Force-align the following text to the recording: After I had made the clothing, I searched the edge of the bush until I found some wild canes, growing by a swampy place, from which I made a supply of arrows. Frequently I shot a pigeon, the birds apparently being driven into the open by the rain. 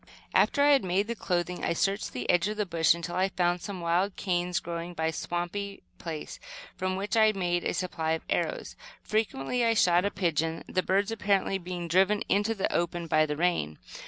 After 0.33 0.63
I 0.63 0.71
had 0.71 0.83
made 0.83 1.05
the 1.05 1.13
clothing, 1.13 1.63
I 1.63 1.73
searched 1.73 2.11
the 2.11 2.27
edge 2.27 2.47
of 2.47 2.57
the 2.57 2.65
bush 2.65 2.95
until 2.95 3.15
I 3.15 3.29
found 3.29 3.61
some 3.61 3.81
wild 3.81 4.15
canes, 4.15 4.59
growing 4.59 4.95
by 4.95 5.05
a 5.05 5.13
swampy 5.13 5.83
place, 5.99 6.39
from 6.75 6.95
which 6.95 7.15
I 7.15 7.33
made 7.33 7.63
a 7.63 7.75
supply 7.75 8.13
of 8.13 8.25
arrows. 8.27 8.75
Frequently 9.03 9.63
I 9.63 9.75
shot 9.75 10.03
a 10.03 10.09
pigeon, 10.09 10.63
the 10.67 10.81
birds 10.81 11.11
apparently 11.11 11.59
being 11.59 11.87
driven 11.87 12.23
into 12.29 12.55
the 12.55 12.73
open 12.73 13.05
by 13.05 13.27
the 13.27 13.37
rain. 13.37 13.77